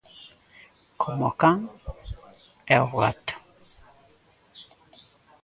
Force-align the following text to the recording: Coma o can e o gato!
Coma 1.01 1.25
o 1.29 1.31
can 1.41 1.57
e 2.75 2.75
o 2.85 2.87
gato! 3.01 3.35